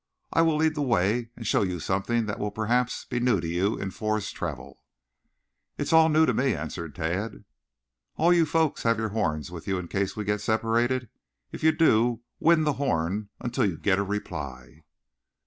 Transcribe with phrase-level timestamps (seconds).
[0.33, 3.47] I will lead the way and show you something that will perhaps be new to
[3.47, 4.81] you in forest travel."
[5.77, 7.43] "It is all new to me," answered Tad.
[8.15, 11.09] "All you folks have your horns with you in case we get separated.
[11.51, 14.85] If you do, wind the horn until you get a reply."